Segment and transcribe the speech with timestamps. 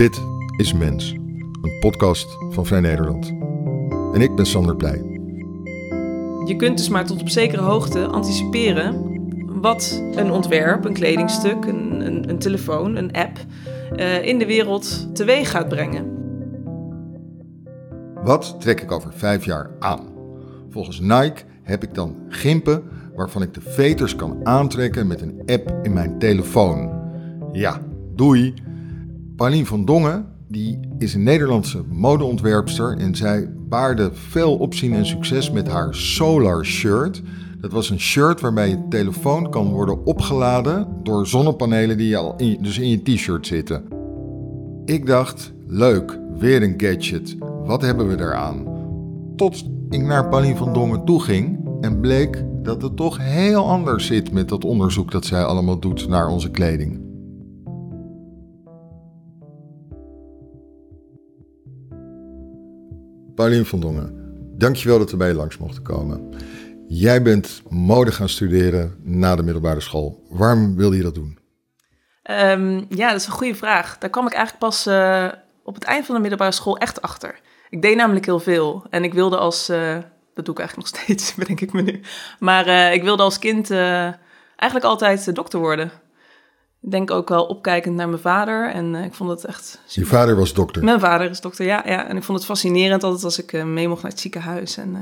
[0.00, 0.22] Dit
[0.56, 1.12] is Mens,
[1.62, 3.28] een podcast van Vrij Nederland.
[4.14, 5.02] En ik ben Sander Pleij.
[6.44, 9.20] Je kunt dus maar tot op zekere hoogte anticiperen
[9.60, 13.38] wat een ontwerp, een kledingstuk, een, een, een telefoon, een app
[13.96, 16.04] uh, in de wereld teweeg gaat brengen.
[18.22, 20.08] Wat trek ik over vijf jaar aan?
[20.68, 22.82] Volgens Nike heb ik dan gimpen
[23.14, 26.90] waarvan ik de veters kan aantrekken met een app in mijn telefoon.
[27.52, 27.80] Ja,
[28.14, 28.54] doei.
[29.40, 35.50] Paulien van Dongen die is een Nederlandse modeontwerpster en zij baarde veel opzien en succes
[35.50, 37.22] met haar Solar Shirt.
[37.60, 42.58] Dat was een shirt waarbij je telefoon kan worden opgeladen door zonnepanelen die al in,
[42.62, 43.84] dus in je t-shirt zitten.
[44.84, 47.36] Ik dacht, leuk, weer een gadget.
[47.64, 48.66] Wat hebben we eraan?
[49.36, 54.06] Tot ik naar Paulien van Dongen toe ging en bleek dat het toch heel anders
[54.06, 57.09] zit met dat onderzoek dat zij allemaal doet naar onze kleding.
[63.40, 64.12] Paulien van Dongen,
[64.58, 66.34] dankjewel dat we bij je langs mochten komen.
[66.88, 70.26] Jij bent mode gaan studeren na de middelbare school.
[70.28, 71.38] Waarom wilde je dat doen?
[72.30, 73.98] Um, ja, dat is een goede vraag.
[73.98, 75.28] Daar kwam ik eigenlijk pas uh,
[75.64, 77.40] op het eind van de middelbare school echt achter.
[77.70, 78.86] Ik deed namelijk heel veel.
[78.90, 79.70] En ik wilde als...
[79.70, 79.98] Uh,
[80.34, 82.00] dat doe ik eigenlijk nog steeds, bedenk ik me nu.
[82.38, 83.70] Maar uh, ik wilde als kind
[84.56, 85.90] eigenlijk altijd dokter worden.
[86.82, 88.70] Ik denk ook wel opkijkend naar mijn vader.
[88.70, 89.80] En uh, ik vond het echt.
[89.86, 90.84] Je vader was dokter?
[90.84, 91.82] Mijn vader is dokter, ja.
[91.86, 92.06] ja.
[92.08, 94.76] En ik vond het fascinerend altijd als ik uh, mee mocht naar het ziekenhuis.
[94.76, 94.98] En, uh,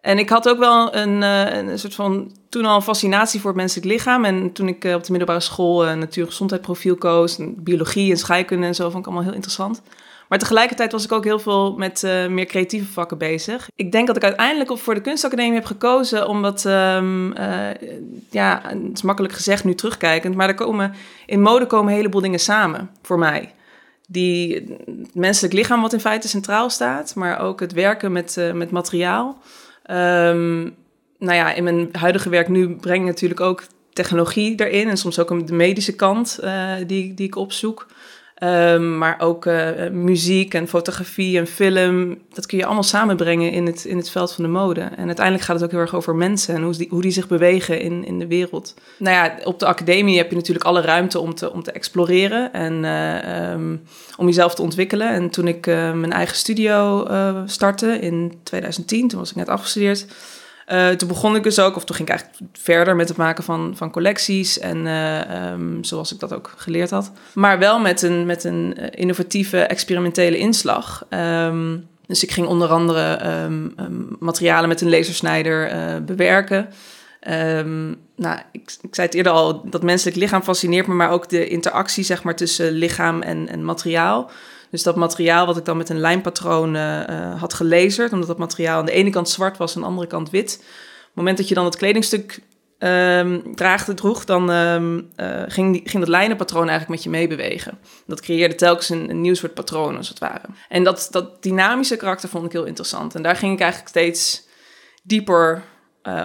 [0.00, 2.36] en ik had ook wel een, een soort van.
[2.48, 4.24] toen al een fascinatie voor het menselijk lichaam.
[4.24, 7.38] En toen ik op de middelbare school een natuurgezondheidsprofiel koos.
[7.38, 9.82] En biologie en scheikunde en zo vond ik allemaal heel interessant.
[10.28, 13.68] Maar tegelijkertijd was ik ook heel veel met uh, meer creatieve vakken bezig.
[13.74, 17.70] Ik denk dat ik uiteindelijk voor de kunstacademie heb gekozen, omdat, um, uh,
[18.30, 20.94] ja, het is makkelijk gezegd nu terugkijkend, maar er komen,
[21.26, 23.52] in mode komen een heleboel dingen samen voor mij.
[24.08, 28.52] Die het menselijk lichaam wat in feite centraal staat, maar ook het werken met, uh,
[28.52, 29.38] met materiaal.
[29.90, 30.74] Um,
[31.18, 35.18] nou ja, in mijn huidige werk nu breng ik natuurlijk ook technologie erin en soms
[35.18, 36.40] ook de medische kant
[36.86, 37.86] die, die ik opzoek.
[38.42, 42.18] Um, maar ook uh, muziek en fotografie en film.
[42.32, 44.80] Dat kun je allemaal samenbrengen in het, in het veld van de mode.
[44.80, 47.28] En uiteindelijk gaat het ook heel erg over mensen en hoe die, hoe die zich
[47.28, 48.74] bewegen in, in de wereld.
[48.98, 52.52] Nou ja, op de academie heb je natuurlijk alle ruimte om te, om te exploreren
[52.52, 53.82] en uh, um,
[54.16, 55.08] om jezelf te ontwikkelen.
[55.08, 57.08] En toen ik uh, mijn eigen studio
[57.46, 60.06] startte in 2010, toen was ik net afgestudeerd
[60.72, 63.44] uh, toen begon ik dus ook, of toen ging ik eigenlijk verder met het maken
[63.44, 64.58] van, van collecties.
[64.58, 67.12] En uh, um, zoals ik dat ook geleerd had.
[67.34, 71.06] Maar wel met een, met een eh, innovatieve, experimentele inslag.
[71.10, 73.74] Um, dus ik ging onder andere um,
[74.18, 75.70] materialen met een lasersnijder
[76.04, 76.68] bewerken.
[78.16, 81.48] nou, ik, ik, zei het eerder al, dat menselijk lichaam fascineert me, maar ook de
[81.48, 84.30] interactie zeg maar, tussen lichaam en, en materiaal.
[84.74, 88.78] Dus dat materiaal wat ik dan met een lijnpatroon uh, had gelezerd, omdat dat materiaal
[88.78, 90.54] aan de ene kant zwart was en aan de andere kant wit.
[90.54, 92.40] Op het moment dat je dan het kledingstuk
[92.78, 97.78] um, draagde, droeg, dan um, uh, ging, die, ging dat lijnenpatroon eigenlijk met je meebewegen.
[98.06, 100.46] Dat creëerde telkens een, nieuw soort patroon, als het ware.
[100.68, 103.14] En dat, dat dynamische karakter vond ik heel interessant.
[103.14, 104.48] En daar ging ik eigenlijk steeds
[105.02, 105.62] dieper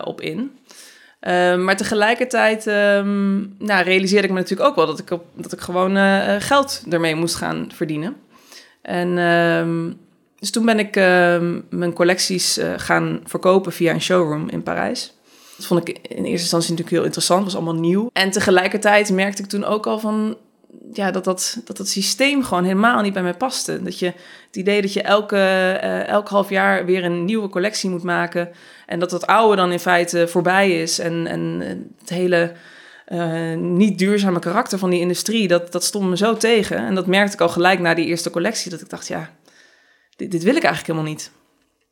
[0.03, 0.37] op in.
[1.21, 5.95] Uh, maar tegelijkertijd nou, realiseerde ik me natuurlijk ook wel dat ik, dat ik gewoon
[6.41, 8.27] geld ermee moest gaan verdienen.
[8.81, 9.97] En um,
[10.40, 11.03] dus toen ben ik uh,
[11.69, 15.13] mijn collecties uh, gaan verkopen via een showroom in Parijs.
[15.57, 18.09] Dat vond ik in eerste instantie natuurlijk heel interessant, was allemaal nieuw.
[18.13, 20.38] En tegelijkertijd merkte ik toen ook al van,
[20.94, 23.84] ja, dat, dat, dat dat systeem gewoon helemaal niet bij mij paste.
[23.84, 24.06] Dat je
[24.45, 28.50] het idee dat je elke, uh, elk half jaar weer een nieuwe collectie moet maken.
[28.85, 31.00] En dat dat oude dan in feite voorbij is.
[31.00, 31.61] En, en
[32.00, 32.51] het hele
[33.09, 36.78] uh, niet duurzame karakter van die industrie, dat, dat stond me zo tegen.
[36.78, 39.30] En dat merkte ik al gelijk na die eerste collectie, dat ik dacht, ja,
[40.16, 41.31] dit, wil ik eigenlijk helemaal niet.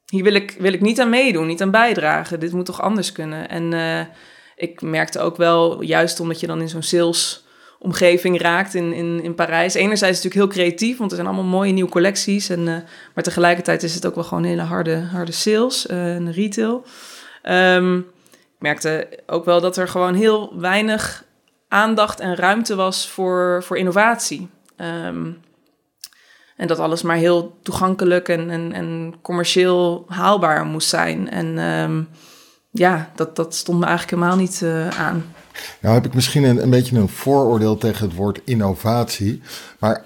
[0.06, 2.40] Hier wil ik, wil ik niet aan meedoen, niet aan bijdragen.
[2.40, 3.50] Dit moet toch anders kunnen.
[3.50, 4.00] En uh,
[4.56, 7.46] ik merkte ook wel, juist omdat je dan in zo'n sales
[7.80, 9.74] omgeving raakt in, in, in Parijs.
[9.74, 12.50] Enerzijds natuurlijk heel creatief, want er zijn allemaal mooie nieuwe collecties.
[12.50, 12.75] En, uh,
[13.13, 16.86] maar tegelijkertijd is het ook wel gewoon hele harde, harde sales en retail.
[17.44, 18.04] Ik
[18.59, 21.24] merkte ook wel dat er gewoon heel weinig
[21.68, 24.50] aandacht en ruimte was voor, voor innovatie.
[24.77, 25.38] Um,
[26.57, 31.30] en dat alles maar heel toegankelijk en, en, en commercieel haalbaar moest zijn.
[31.30, 32.07] En um,
[32.71, 35.33] ja, dat, dat stond me eigenlijk helemaal niet uh, aan.
[35.80, 39.42] Nou heb ik misschien een, een beetje een vooroordeel tegen het woord innovatie.
[39.80, 40.03] Maar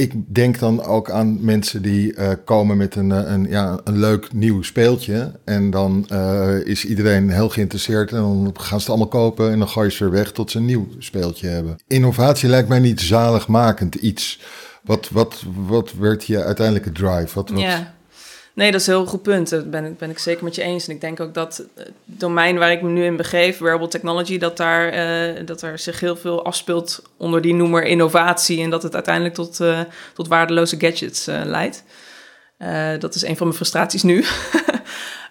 [0.00, 4.32] ik denk dan ook aan mensen die uh, komen met een, een, ja, een leuk
[4.32, 5.32] nieuw speeltje.
[5.44, 8.10] En dan uh, is iedereen heel geïnteresseerd.
[8.10, 10.50] En dan gaan ze het allemaal kopen en dan gooi je ze weer weg tot
[10.50, 11.78] ze een nieuw speeltje hebben.
[11.86, 14.40] Innovatie lijkt mij niet zaligmakend iets.
[14.82, 17.34] Wat, wat, wat werd je uiteindelijke drive?
[17.34, 17.60] Wat, wat...
[17.60, 17.94] Ja.
[18.60, 19.50] Nee, dat is een heel goed punt.
[19.50, 20.88] Dat ben, ben ik zeker met je eens.
[20.88, 24.38] En ik denk ook dat het domein waar ik me nu in begeef, wearable technology,
[24.38, 28.62] dat daar, uh, dat er zich heel veel afspeelt onder die noemer innovatie.
[28.62, 29.80] En dat het uiteindelijk tot, uh,
[30.14, 31.84] tot waardeloze gadgets uh, leidt.
[32.98, 34.24] dat is een van mijn frustraties nu.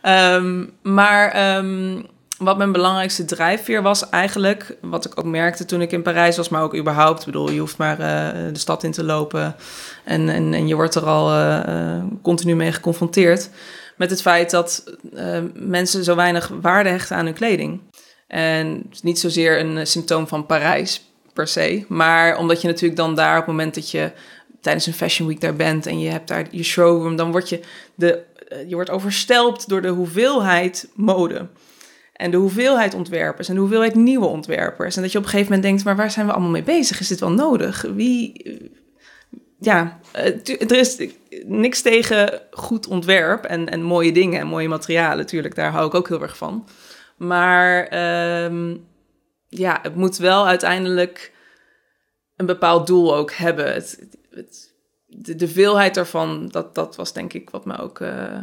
[0.03, 2.07] um, maar um,
[2.39, 6.49] wat mijn belangrijkste drijfveer was eigenlijk, wat ik ook merkte toen ik in Parijs was,
[6.49, 7.19] maar ook überhaupt.
[7.19, 9.55] Ik bedoel, je hoeft maar uh, de stad in te lopen
[10.05, 13.49] en, en, en je wordt er al uh, continu mee geconfronteerd.
[13.97, 14.83] Met het feit dat
[15.53, 17.81] mensen zo weinig waarde hechten aan hun kleding.
[18.27, 23.33] En niet zozeer een symptoom van Parijs per se, maar omdat je natuurlijk dan daar
[23.33, 24.11] op het moment dat je
[24.61, 27.59] tijdens een fashion week daar bent en je hebt daar je showroom, dan word je,
[27.95, 28.21] de,
[28.67, 31.47] je wordt overstelpt door de hoeveelheid mode.
[32.19, 34.95] En de hoeveelheid ontwerpers en de hoeveelheid nieuwe ontwerpers.
[34.95, 36.99] En dat je op een gegeven moment denkt, maar waar zijn we allemaal mee bezig?
[36.99, 37.81] Is dit wel nodig?
[37.81, 38.71] Wie...
[39.59, 41.07] Ja, er is
[41.45, 45.17] niks tegen goed ontwerp en, en mooie dingen en mooie materialen.
[45.17, 46.67] Natuurlijk, daar hou ik ook heel erg van.
[47.17, 47.83] Maar
[48.43, 48.87] um,
[49.47, 51.33] ja, het moet wel uiteindelijk
[52.35, 53.73] een bepaald doel ook hebben.
[53.73, 54.09] Het,
[55.05, 57.99] de, de veelheid daarvan, dat, dat was denk ik wat me ook...
[57.99, 58.41] Uh,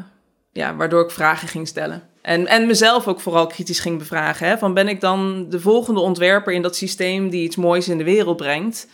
[0.52, 2.02] ja, waardoor ik vragen ging stellen.
[2.26, 4.48] En, en mezelf ook vooral kritisch ging bevragen.
[4.48, 4.58] Hè?
[4.58, 8.04] Van ben ik dan de volgende ontwerper in dat systeem die iets moois in de
[8.04, 8.88] wereld brengt?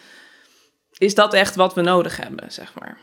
[0.98, 2.98] Is dat echt wat we nodig hebben, zeg maar?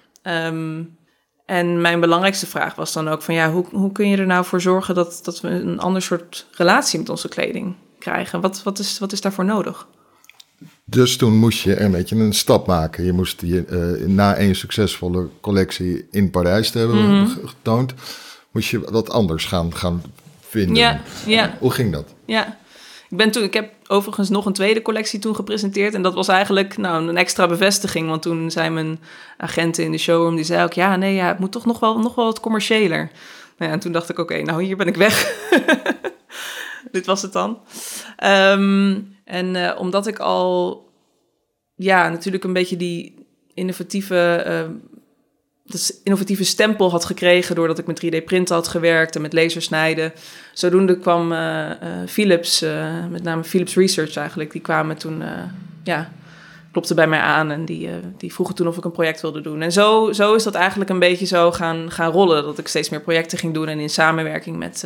[0.46, 0.98] Um,
[1.46, 4.46] en mijn belangrijkste vraag was dan ook van ja, hoe, hoe kun je er nou
[4.46, 8.42] voor zorgen dat, dat we een ander soort relatie met onze kleding krijgen?
[8.42, 9.88] Wat, wat, is, wat is daarvoor nodig?
[10.86, 13.04] Dus toen moest je een beetje een stap maken.
[13.04, 13.66] Je moest je,
[14.00, 17.48] uh, na een succesvolle collectie in Parijs te hebben mm -hmm.
[17.48, 17.94] getoond,
[18.52, 20.02] moest je wat anders gaan, gaan
[20.40, 20.76] vinden.
[20.76, 21.58] Ja, ja.
[21.60, 22.14] Hoe ging dat?
[22.26, 22.58] Ja.
[23.10, 25.94] Ik, ben toen, ik heb overigens nog een tweede collectie toen gepresenteerd.
[25.94, 28.10] En dat was eigenlijk nou, een extra bevestiging.
[28.10, 29.00] Want toen zei mijn
[29.38, 30.74] agenten in de showroom, die zei ook...
[30.74, 33.12] ja, nee, ja, het moet toch nog wel, nog wel wat commerciëler.
[33.58, 35.34] Nou ja, en toen dacht ik, oké, nou hier ben ik weg.
[36.92, 37.60] Dit was het dan.
[38.24, 40.84] Um, en uh, omdat ik al,
[41.76, 44.46] ja, natuurlijk een beetje die innovatieve...
[44.48, 44.76] Uh,
[45.70, 50.14] dat innovatieve stempel had gekregen doordat ik met 3D-printen had gewerkt en met lasersnijden.
[50.54, 51.74] Zodoende kwam uh, uh,
[52.08, 55.24] Philips, uh, met name Philips Research eigenlijk, die kwamen toen,
[55.84, 56.12] ja,
[56.72, 59.62] klopte bij mij aan en die, die vroegen toen of ik een project wilde doen.
[59.62, 62.90] En zo, zo is dat eigenlijk een beetje zo gaan, gaan rollen, dat ik steeds
[62.90, 64.86] meer projecten ging doen en in samenwerking met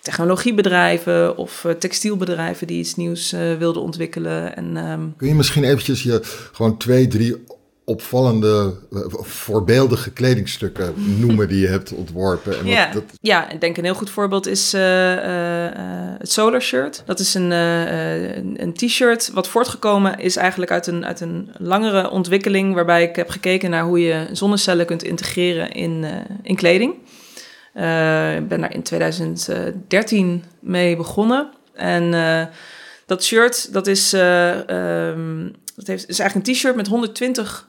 [0.00, 4.56] technologiebedrijven of textielbedrijven die iets nieuws wilden ontwikkelen.
[4.56, 5.14] En, um...
[5.16, 6.20] Kun je misschien eventjes je
[6.52, 7.36] gewoon twee, drie
[7.90, 8.74] opvallende,
[9.20, 12.58] voorbeeldige kledingstukken noemen die je hebt ontworpen.
[12.58, 12.92] En ja.
[12.92, 13.02] dat...
[13.20, 15.68] ja, ik denk een heel goed voorbeeld is uh, uh,
[16.18, 17.02] het Solar Shirt.
[17.06, 22.10] Dat is een, uh, een t-shirt wat voortgekomen is eigenlijk uit een, uit een langere
[22.10, 22.74] ontwikkeling...
[22.74, 26.04] waarbij ik heb gekeken naar hoe je zonnecellen kunt integreren in,
[26.42, 26.92] in kleding.
[28.36, 31.50] ik ben daar in 2013 mee begonnen.
[31.74, 32.10] En
[33.06, 34.12] dat shirt, dat is...
[34.12, 37.68] Um, dat heeft, is eigenlijk een t-shirt met 120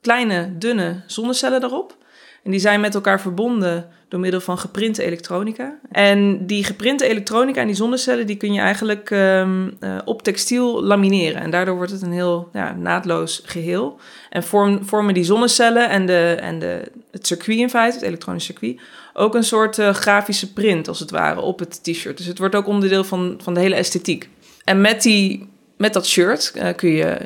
[0.00, 1.96] kleine, dunne zonnecellen erop.
[2.42, 5.78] En die zijn met elkaar verbonden door middel van geprinte elektronica.
[5.90, 10.82] En die geprinte elektronica en die zonnecellen, die kun je eigenlijk um, uh, op textiel
[10.82, 11.40] lamineren.
[11.40, 13.98] En daardoor wordt het een heel ja, naadloos geheel.
[14.30, 18.44] En vorm, vormen die zonnecellen en, de, en de, het circuit in feite, het elektronisch
[18.44, 18.80] circuit,
[19.12, 22.16] ook een soort uh, grafische print als het ware op het t-shirt.
[22.16, 24.28] Dus het wordt ook onderdeel van, van de hele esthetiek.
[24.64, 27.18] En met, die, met dat shirt uh, kun je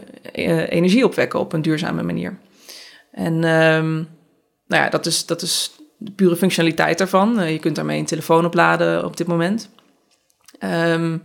[0.69, 2.39] energie opwekken op een duurzame manier.
[3.13, 4.09] En um,
[4.67, 7.41] nou ja, dat is, dat is de pure functionaliteit daarvan.
[7.41, 9.71] Uh, je kunt daarmee een telefoon opladen op dit moment.
[10.61, 11.23] Um,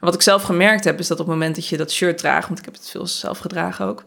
[0.00, 2.46] wat ik zelf gemerkt heb, is dat op het moment dat je dat shirt draagt,
[2.46, 4.04] want ik heb het veel zelf gedragen ook,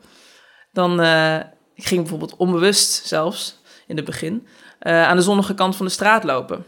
[0.71, 1.37] dan uh,
[1.75, 4.47] ik ging bijvoorbeeld onbewust zelfs in het begin
[4.81, 6.65] uh, aan de zonnige kant van de straat lopen.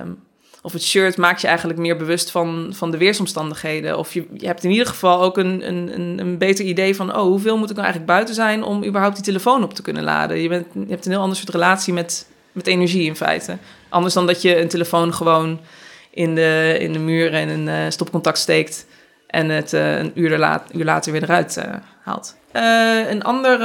[0.00, 0.26] Um,
[0.62, 3.98] of het shirt maakt je eigenlijk meer bewust van, van de weersomstandigheden.
[3.98, 7.16] Of je, je hebt in ieder geval ook een, een, een beter idee van...
[7.16, 10.02] oh, hoeveel moet ik nou eigenlijk buiten zijn om überhaupt die telefoon op te kunnen
[10.02, 10.38] laden?
[10.38, 13.56] Je, bent, je hebt een heel ander soort relatie met, met energie in feite.
[13.88, 15.60] Anders dan dat je een telefoon gewoon
[16.10, 18.86] in de, in de muur en een uh, stopcontact steekt...
[19.26, 22.36] en het uh, een uur, laat, uur later weer eruit uh, haalt.
[23.08, 23.58] een ander,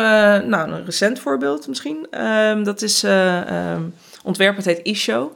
[0.47, 2.07] nou, een recent voorbeeld misschien.
[2.12, 5.35] Ehm, dat is um, ontwerp, het heet Isho.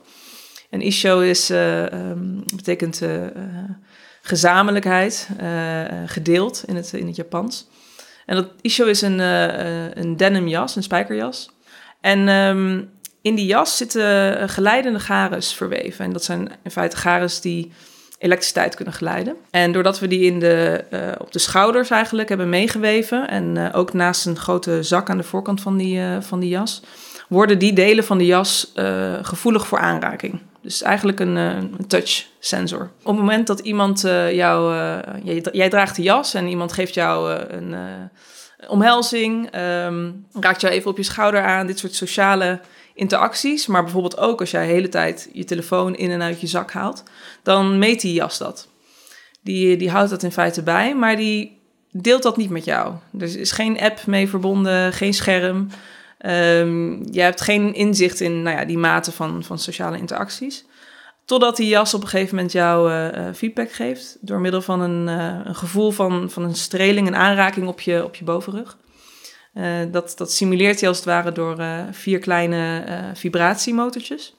[0.69, 3.21] En Isho is, uh, um, betekent uh,
[4.21, 5.29] gezamenlijkheid,
[6.05, 7.67] gedeeld in het, in het Japans.
[8.25, 9.19] En dat Isho is een,
[9.99, 11.49] een denim jas, een spijkerjas.
[12.01, 12.83] En ehm,
[13.21, 16.05] in die jas zitten geleidende garens verweven.
[16.05, 17.71] En dat zijn in feite garens die
[18.17, 19.35] elektriciteit kunnen geleiden.
[19.51, 20.83] En doordat we die in de,
[21.19, 23.27] op de schouders eigenlijk hebben meegeweven...
[23.27, 26.81] en ook naast een grote zak aan de voorkant van die, van die jas...
[27.29, 28.71] worden die delen van de jas
[29.21, 30.41] gevoelig voor aanraking.
[30.67, 32.91] Dus eigenlijk een, een touch sensor.
[32.99, 34.75] Op het moment dat iemand jou...
[35.23, 37.75] Jij, jij, draagt de jas en iemand geeft jou een
[38.67, 39.55] omhelzing...
[39.55, 42.59] Um, raakt jou even op je schouder aan, dit soort sociale
[42.97, 46.47] interacties, maar bijvoorbeeld ook als jij de hele tijd je telefoon in en uit je
[46.47, 47.03] zak haalt,
[47.43, 48.67] dan meet die jas dat.
[49.41, 52.93] Die, die houdt dat in feite bij, maar die deelt dat niet met jou.
[53.19, 55.67] Er is geen app mee verbonden, geen scherm.
[56.25, 60.65] Um, je hebt geen inzicht in nou ja, die mate van, van sociale interacties.
[61.25, 64.17] Totdat die jas op een gegeven moment jou uh, feedback geeft.
[64.21, 68.03] Door middel van een, uh, een gevoel van, van een streling, een aanraking op je,
[68.03, 68.77] op je bovenrug.
[69.91, 72.83] Dat, dat simuleert hij als het ware door vier kleine
[73.13, 74.35] vibratiemotortjes.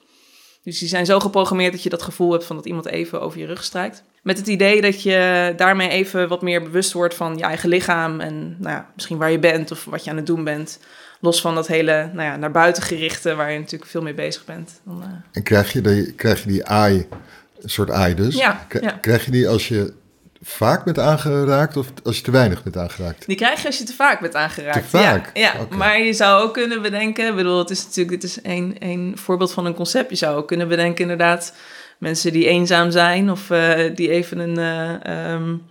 [0.63, 3.39] Dus die zijn zo geprogrammeerd dat je dat gevoel hebt van dat iemand even over
[3.39, 4.03] je rug strijkt.
[4.23, 8.19] Met het idee dat je daarmee even wat meer bewust wordt van je eigen lichaam
[8.19, 10.79] en nou ja, misschien waar je bent of wat je aan het doen bent.
[11.19, 14.45] Los van dat hele nou ja, naar buiten gerichte waar je natuurlijk veel mee bezig
[14.45, 14.79] bent.
[14.83, 17.07] Dan, en krijg je die, krijg je die AI,
[17.61, 18.35] een soort AI dus?
[18.35, 18.91] Ja, ja.
[18.91, 19.93] Krijg je die als je
[20.41, 23.25] vaak bent aangeraakt of als je te weinig bent aangeraakt?
[23.27, 24.89] Die krijg je als je te vaak bent aangeraakt.
[24.89, 25.29] Te vaak?
[25.33, 25.77] Ja, ja.
[25.77, 27.27] maar je zou ook kunnen bedenken...
[27.27, 30.09] Ik bedoel, het is natuurlijk dit is een, een voorbeeld van een concept.
[30.09, 31.53] Je zou ook kunnen bedenken inderdaad...
[31.97, 34.59] mensen die eenzaam zijn of uh, die even een...
[35.07, 35.61] Uh, um,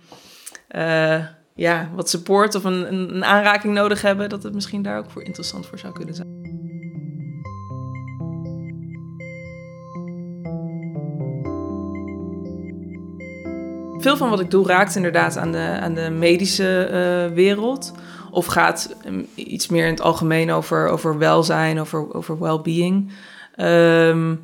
[0.75, 1.25] uh,
[1.59, 4.29] ja, wat support of een, een, aanraking nodig hebben...
[4.29, 6.27] dat het misschien daar ook voor interessant voor zou kunnen zijn.
[14.01, 17.93] Veel van wat ik doe raakt inderdaad aan de, aan de medische uh, wereld.
[18.31, 23.11] Of gaat um, iets meer in het algemeen over, over welzijn, over, over well-being.
[23.57, 24.41] Um,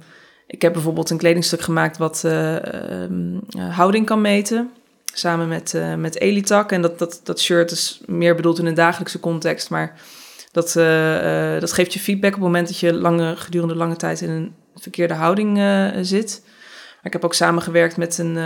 [0.48, 2.56] ik heb bijvoorbeeld een kledingstuk gemaakt wat uh,
[3.02, 4.72] um, houding kan meten.
[5.14, 6.72] Samen met, uh, met Elitak.
[6.72, 9.70] En dat, dat, dat shirt is meer bedoeld in een dagelijkse context.
[9.70, 10.00] Maar
[10.52, 10.74] dat,
[11.62, 14.54] dat geeft je feedback op het moment dat je lange, gedurende lange tijd in een
[14.76, 15.60] verkeerde houding
[16.02, 16.42] zit
[17.06, 18.38] ik heb ook samengewerkt met een.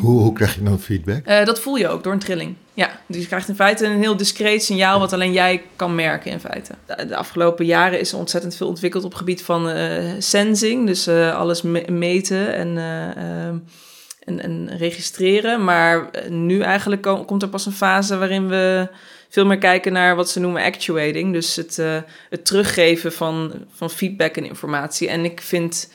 [0.00, 1.46] Hoe, hoe krijg je dan feedback?
[1.46, 2.54] Dat voel je ook door een trilling.
[2.74, 6.30] Ja, dus je krijgt in feite een heel discreet signaal wat alleen jij kan merken
[6.30, 6.74] in feite.
[6.86, 11.08] De, afgelopen jaren is er ontzettend veel ontwikkeld op het gebied van uh, sensing, dus
[11.08, 12.76] alles me meten en,
[14.26, 15.64] en, en, registreren.
[15.64, 18.88] Maar nu eigenlijk komt er pas een fase waarin we
[19.28, 21.76] veel meer kijken naar wat ze noemen actuating, dus het,
[22.30, 25.08] het teruggeven van, van feedback en informatie.
[25.08, 25.90] En ik vind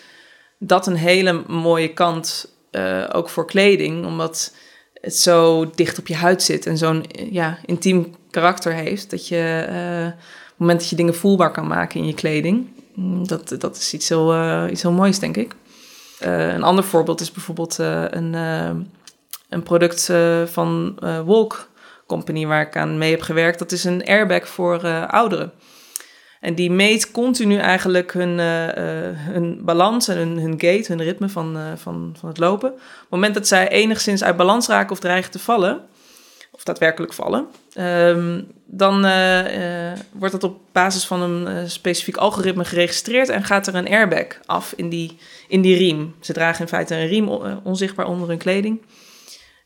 [0.60, 4.56] dat een hele mooie kant uh, ook voor kleding, omdat
[4.94, 9.64] het zo dicht op je huid zit en zo'n ja, intiem karakter heeft, dat je
[9.68, 13.78] op het moment dat je dingen voelbaar kan maken in je kleding, mm, dat, dat
[13.78, 15.56] is iets heel, iets heel moois, denk ik.
[16.22, 18.34] Een ander voorbeeld is bijvoorbeeld een,
[19.50, 20.12] een product
[20.46, 21.70] van Wolk
[22.08, 23.60] Company waar ik aan mee heb gewerkt.
[23.60, 25.52] Dat is een airbag voor ouderen.
[26.40, 28.40] En die meet continu eigenlijk hun,
[29.16, 32.70] hun balans en hun, hun gait, hun ritme van, van, van het lopen.
[32.72, 35.82] Op het moment dat zij enigszins uit balans raken of dreigen te vallen,
[36.62, 43.30] of daadwerkelijk vallen, um, dan uh, wordt dat op basis van een specifiek algoritme geregistreerd
[43.30, 46.16] en gaat er een airbag af in die, in die riem.
[46.20, 47.28] Ze dragen in feite een riem
[47.64, 48.82] onzichtbaar onder hun kleding.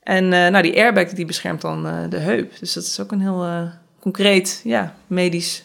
[0.04, 2.52] En nou, die airbag die beschermt dan de heup.
[2.60, 5.64] Dus dat is ook een heel concreet, ja, medisch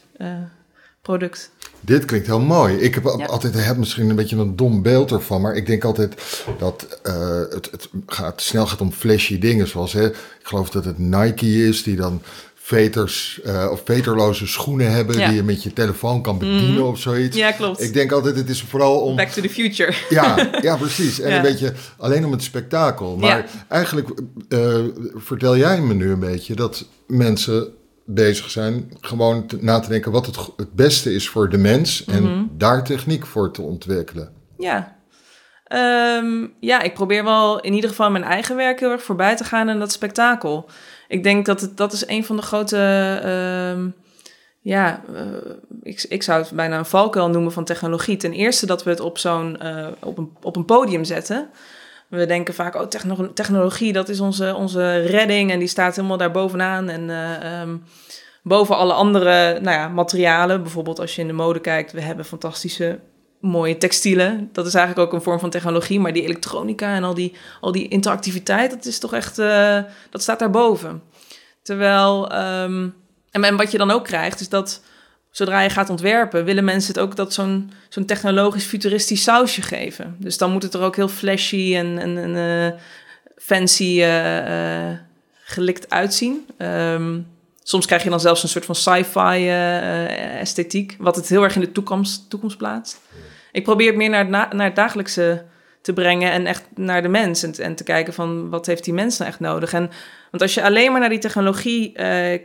[1.10, 1.50] product.
[1.80, 2.76] Dit klinkt heel mooi.
[2.76, 3.26] Ik heb ja.
[3.26, 6.14] altijd heb misschien een beetje een dom beeld ervan, maar ik denk altijd
[6.58, 9.68] dat uh, het, het gaat, snel gaat om flashy dingen.
[9.68, 12.22] Zoals hè, ik geloof dat het Nike is die dan
[12.54, 15.26] veters uh, of veterloze schoenen hebben ja.
[15.26, 16.82] die je met je telefoon kan bedienen mm.
[16.82, 17.36] of zoiets.
[17.36, 17.82] Ja, klopt.
[17.82, 19.16] Ik denk altijd, het is vooral om...
[19.16, 19.94] Back to the future.
[20.08, 21.20] Ja, ja precies.
[21.20, 21.36] En ja.
[21.36, 23.16] een beetje alleen om het spektakel.
[23.16, 24.08] Maar eigenlijk
[24.48, 27.72] uh, vertel jij me nu een beetje dat mensen
[28.14, 28.92] bezig zijn.
[29.00, 32.04] Gewoon te, na te denken wat het, het beste is voor de mens.
[32.04, 32.50] En mm -hmm.
[32.56, 34.32] daar techniek voor te ontwikkelen.
[34.58, 34.98] Ja.
[36.18, 39.44] Um, ja, ik probeer wel in ieder geval mijn eigen werk heel erg voorbij te
[39.44, 40.68] gaan en dat spektakel.
[41.08, 42.76] Ik denk dat het, dat is een van de grote.
[43.76, 43.94] Um,
[44.60, 45.20] ja, uh,
[45.82, 48.16] ik, ik zou het bijna een valkuil noemen van technologie.
[48.16, 51.50] Ten eerste dat we het op zo'n uh, op, een, op een podium zetten.
[52.10, 52.86] We denken vaak, oh,
[53.34, 56.88] technologie, dat is onze, onze redding en die staat helemaal daar bovenaan.
[56.88, 57.84] En uh, um,
[58.42, 62.24] boven alle andere nou ja, materialen, bijvoorbeeld als je in de mode kijkt, we hebben
[62.24, 63.00] fantastische
[63.40, 64.48] mooie textielen.
[64.52, 67.72] Dat is eigenlijk ook een vorm van technologie, maar die elektronica en al die, al
[67.72, 69.78] die interactiviteit, dat is toch echt, uh,
[70.10, 71.02] dat staat daarboven.
[71.62, 72.94] Terwijl um,
[73.30, 74.82] en, en wat je dan ook krijgt, is dat
[75.30, 80.16] zodra je gaat ontwerpen, willen mensen het ook dat zo'n zo'n technologisch futuristisch sausje geven.
[80.18, 82.80] Dus dan moet het er ook heel flashy en, en, uh,
[83.36, 84.90] fancy uh,
[85.42, 86.46] gelikt uitzien.
[86.58, 87.26] Um,
[87.62, 89.48] soms krijg je dan zelfs een soort van sci-fi
[90.38, 93.00] esthetiek, wat het heel erg in de toekomst, toekomst plaatst.
[93.52, 95.44] Ik probeer het meer naar het, naar het dagelijkse
[95.82, 98.94] te brengen en echt naar de mens en, en, te kijken van wat heeft die
[98.94, 99.72] mens nou echt nodig.
[99.72, 99.90] En,
[100.30, 101.92] want als je alleen maar naar die technologie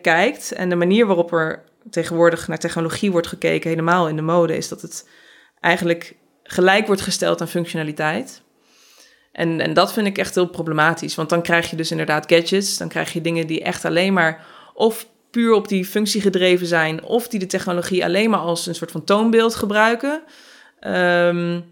[0.02, 4.58] kijkt en de manier waarop er tegenwoordig naar technologie wordt gekeken, helemaal in de mode,
[4.58, 5.10] is dat het
[5.60, 8.42] eigenlijk gelijk wordt gesteld aan functionaliteit.
[9.32, 12.78] En, en dat vind ik echt heel problematisch, want dan krijg je dus inderdaad gadgets,
[12.78, 17.04] dan krijg je dingen die echt alleen maar of puur op die functie gedreven zijn,
[17.04, 20.22] of die de technologie alleen maar als een soort van toonbeeld gebruiken,
[20.82, 21.66] um,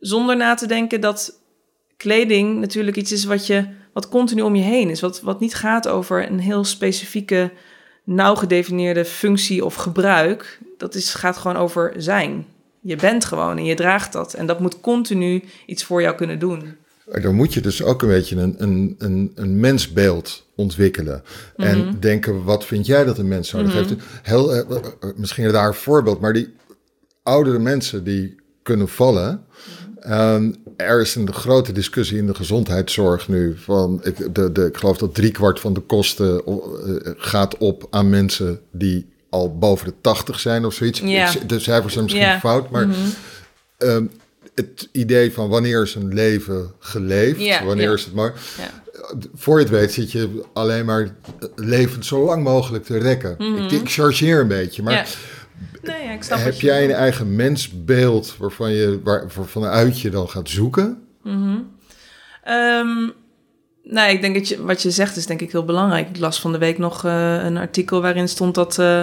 [0.00, 1.40] zonder na te denken dat
[1.96, 5.54] kleding natuurlijk iets is wat je wat continu om je heen is, wat, wat niet
[5.54, 7.52] gaat over een heel specifieke
[8.08, 10.58] nauw gedefinieerde functie of gebruik.
[10.76, 12.46] Dat is, gaat gewoon over zijn.
[12.80, 14.34] Je bent gewoon en je draagt dat.
[14.34, 16.76] En dat moet continu iets voor jou kunnen doen.
[17.22, 21.22] Dan moet je dus ook een beetje een, een, een, een mensbeeld ontwikkelen.
[21.56, 21.98] En mhm.
[21.98, 23.94] denken, wat vind jij dat een mens nodig mm heeft?
[24.22, 24.80] Heel, uh,
[25.16, 26.54] misschien een raar voorbeeld, maar die
[27.22, 29.46] oudere mensen die kunnen vallen...
[30.10, 33.56] Um, er is een grote discussie in de gezondheidszorg nu.
[33.58, 38.10] Van, ik, de, de, ik geloof dat driekwart van de kosten uh, gaat op aan
[38.10, 41.00] mensen die al boven de 80 zijn of zoiets.
[41.00, 41.32] Ja.
[41.46, 42.38] De cijfers zijn misschien ja.
[42.38, 43.88] fout, maar mm -hmm.
[43.88, 44.10] um,
[44.54, 48.32] het idee van wanneer is een leven geleefd, ja, wanneer is het maar.
[49.34, 51.14] Voor je het weet zit je alleen maar
[51.54, 53.34] levend zo lang mogelijk te rekken.
[53.38, 53.64] Mm -hmm.
[53.64, 55.08] ik, ik chargeer een beetje, maar
[56.18, 61.02] ik snap Heb jij een eigen mensbeeld waarvan je, waar, vanuit je dan gaat zoeken?
[61.22, 61.76] Mm
[62.48, 63.12] um,
[63.82, 66.08] nou, ik denk dat je, wat je zegt is denk ik heel belangrijk.
[66.08, 68.78] Ik las van de week nog uh, een artikel waarin stond dat...
[68.78, 69.00] Uh,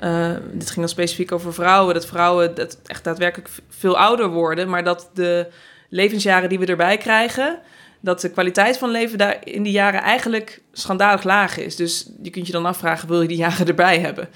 [0.00, 1.94] uh, dit ging dan specifiek over vrouwen.
[1.94, 4.68] Dat vrouwen dat echt daadwerkelijk veel ouder worden.
[4.68, 5.46] Maar dat de
[5.88, 7.58] levensjaren die we erbij krijgen...
[8.00, 11.76] dat de kwaliteit van leven daar in die jaren eigenlijk schandalig laag is.
[11.76, 14.28] Dus je kunt je dan afvragen, wil je die jaren erbij hebben?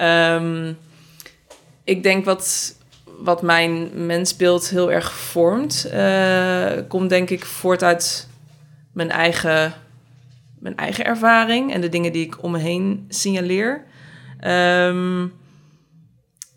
[0.00, 0.78] Um,
[1.84, 8.28] ik denk wat, wat mijn mensbeeld heel erg vormt, uh, komt denk ik voort uit
[8.92, 9.72] mijn eigen,
[10.58, 13.84] mijn eigen ervaring en de dingen die ik om me heen signaleer.
[14.46, 15.32] Um,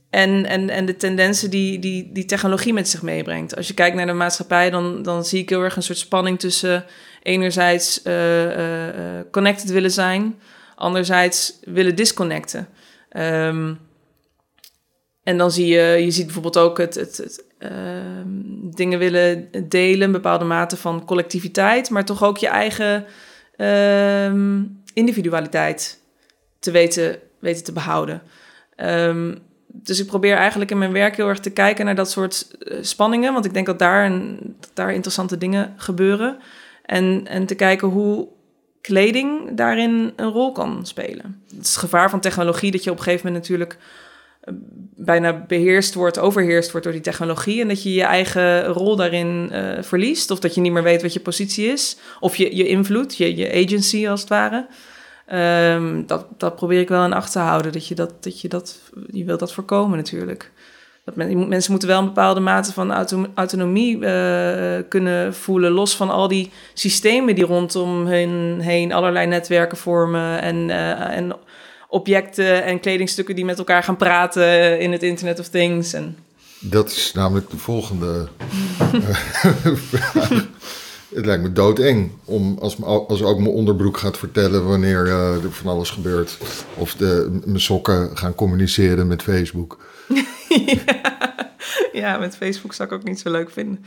[0.10, 3.56] en, en, en de tendensen die, die, die technologie met zich meebrengt.
[3.56, 6.40] Als je kijkt naar de maatschappij, dan, dan zie ik heel erg een soort spanning
[6.40, 6.86] tussen
[7.24, 8.14] enerzijds uh,
[9.32, 10.40] connected willen zijn,
[10.76, 12.68] anderzijds willen disconnecten.
[13.18, 13.80] Um,
[15.26, 17.70] en dan zie je, je ziet bijvoorbeeld ook het, het, uh,
[18.76, 23.06] dingen willen delen, een bepaalde mate van collectiviteit, maar toch ook je eigen
[23.58, 24.62] uh,
[24.94, 26.00] individualiteit
[26.60, 28.22] te weten, weten te behouden.
[28.78, 32.48] Um, dus ik probeer eigenlijk in mijn werk heel erg te kijken naar dat soort
[32.60, 34.12] uh, spanningen, want ik denk dat daar,
[34.74, 36.38] daar interessante dingen gebeuren.
[36.86, 38.28] En, en te kijken hoe
[38.82, 41.44] kleding daarin een rol kan spelen.
[41.48, 43.78] Het is het gevaar van technologie dat je op een gegeven moment natuurlijk
[44.96, 47.62] bijna beheerst wordt, overheerst wordt door die technologie.
[47.62, 50.32] En dat je je eigen rol daarin uh, verliest.
[50.32, 51.98] Of dat je niet meer weet wat je positie is.
[52.20, 54.68] Of je, je invloed, je, je agency als het ware.
[55.74, 57.72] Um, dat, dat probeer ik wel in acht te houden.
[57.72, 58.80] Dat je dat, dat je dat,
[59.12, 60.52] je wilt dat voorkomen natuurlijk.
[61.04, 65.72] Dat men, mensen moeten wel een bepaalde mate van auto, autonomie uh, kunnen voelen.
[65.72, 70.42] Los van al die systemen die rondom hun heen allerlei netwerken vormen.
[70.42, 71.36] En, uh, en
[71.90, 75.94] objecten en kledingstukken die met elkaar gaan praten in het Internet of Things.
[75.94, 76.18] En...
[76.60, 78.28] Dat is namelijk de volgende
[79.74, 80.48] vraag.
[81.16, 85.52] Het lijkt me doodeng om als, als ook mijn onderbroek gaat vertellen wanneer uh, er
[85.52, 86.38] van alles gebeurt.
[86.78, 89.78] Of de, mijn sokken gaan communiceren met Facebook.
[90.66, 91.35] ja.
[92.20, 93.86] met Facebook zou ik ook niet zo leuk vinden.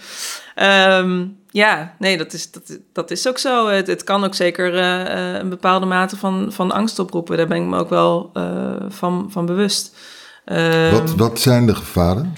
[0.56, 3.68] Um, ja, nee, dat is, dat, dat is ook zo.
[3.68, 7.36] Het, het kan ook zeker uh, een bepaalde mate van, van angst oproepen.
[7.36, 9.96] Daar ben ik me ook wel uh, van, van bewust.
[10.44, 12.34] Um, wat, wat zijn de gevaren?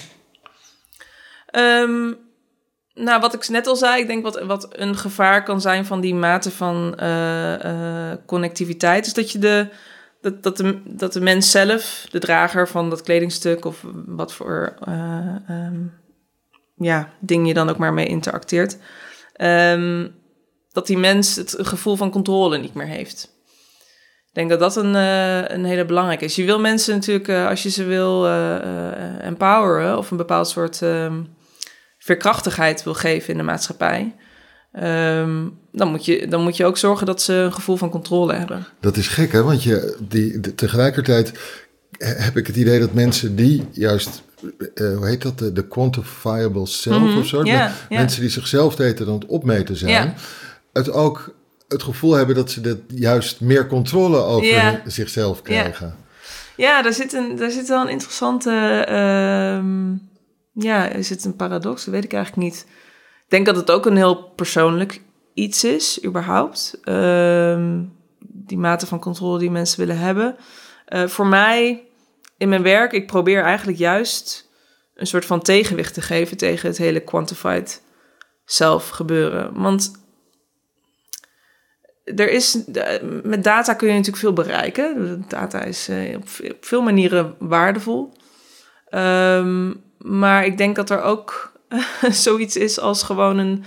[1.51, 2.17] Um,
[2.93, 6.01] nou, wat ik net al zei, ik denk wat, wat een gevaar kan zijn van
[6.01, 9.67] die mate van uh, connectiviteit, is dat je de,
[10.21, 14.75] dat, dat, de, dat de mens zelf, de drager van dat kledingstuk of wat voor
[15.49, 15.93] um,
[16.75, 18.77] ja, ding je dan ook maar mee interacteert,
[19.41, 20.15] um,
[20.71, 23.39] dat die mens het gevoel van controle niet meer heeft.
[24.27, 26.35] Ik denk dat dat een, uh, een hele belangrijke is.
[26.35, 30.81] Je wil mensen natuurlijk, uh, als je ze wil uh, empoweren of een bepaald soort
[30.81, 31.35] um,
[31.97, 34.15] veerkrachtigheid wil geven in de maatschappij,
[34.71, 38.33] ehm, dan, moet je, dan moet je ook zorgen dat ze een gevoel van controle
[38.33, 38.65] hebben.
[38.79, 39.43] Dat is gek, hè?
[39.43, 41.31] Want je, die, de, tegelijkertijd
[41.97, 44.23] heb ik het idee dat mensen die juist,
[44.75, 47.43] uh, hoe heet dat, de, de quantifiable self Mhm, of zo,
[47.89, 50.15] mensen die zichzelf aan het opmeten zijn,
[50.73, 51.33] het ook
[51.67, 55.95] het gevoel hebben dat ze dat juist meer controle over zichzelf krijgen.
[56.55, 58.49] Ja, daar zit, een, daar zit wel een interessante.
[58.87, 59.91] ehm,
[60.53, 61.85] ja, is het een paradox?
[61.85, 62.65] Dat weet ik eigenlijk niet.
[63.31, 65.01] Denk dat het ook een heel persoonlijk
[65.33, 66.79] iets is, überhaupt.
[66.83, 67.83] Ehm,
[68.19, 70.35] die mate van controle die mensen willen hebben.
[70.85, 71.83] Eh, voor mij,
[72.37, 74.49] in mijn werk, ik probeer eigenlijk juist
[74.95, 77.83] een soort van tegenwicht te geven tegen het hele quantified
[78.45, 79.61] zelf gebeuren.
[79.61, 79.91] Want
[82.03, 82.57] er is,
[83.23, 85.25] met data kun je natuurlijk veel bereiken.
[85.27, 86.27] Data is eh, op
[86.65, 88.13] veel manieren waardevol.
[88.85, 91.51] Ehm, maar ik denk dat er ook
[92.25, 93.63] zoiets is als gewoon een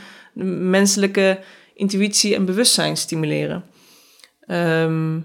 [0.70, 1.40] menselijke
[1.74, 3.64] intuïtie en bewustzijn stimuleren.
[4.40, 5.20] Ehm,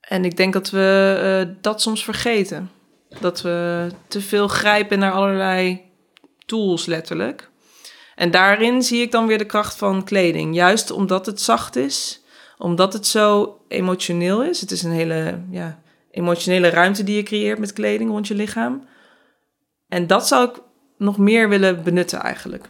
[0.00, 2.70] en ik denk dat we eh, dat soms vergeten.
[3.20, 5.82] Dat we te veel grijpen naar allerlei
[6.46, 7.50] tools, letterlijk.
[8.14, 10.54] En daarin zie ik dan weer de kracht van kleding.
[10.54, 12.22] Juist omdat het zacht is,
[12.58, 14.60] omdat het zo emotioneel is.
[14.60, 18.88] Het is een hele ja, emotionele ruimte die je creëert met kleding rond je lichaam.
[19.88, 20.60] En dat zou ik
[20.98, 22.68] nog meer willen benutten eigenlijk.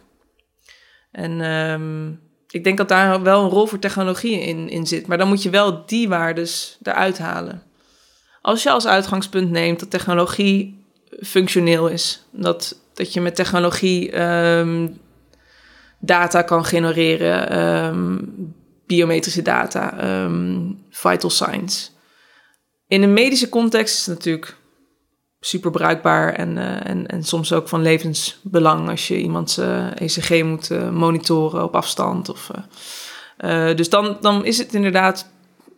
[1.11, 2.09] En ehm,
[2.49, 5.07] ik denk dat daar wel een rol voor technologie in, in zit.
[5.07, 7.63] Maar dan moet je wel die waardes eruit halen.
[8.41, 10.83] Als je als uitgangspunt neemt dat technologie
[11.21, 12.25] functioneel is.
[12.31, 14.87] Dat, dat je met technologie ehm,
[15.99, 18.17] data kan genereren, ehm,
[18.85, 19.93] biometrische data,
[20.89, 21.91] vital signs.
[22.87, 24.57] In een medische context is het natuurlijk
[25.39, 30.43] super bruikbaar en, eh, en, en soms ook van levensbelang als je iemands eh, ECG
[30.43, 32.29] moet eh, monitoren op afstand.
[32.29, 32.51] Of,
[33.75, 35.31] dus dan, dan is het inderdaad